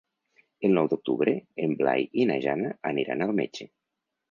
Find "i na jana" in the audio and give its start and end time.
2.23-2.73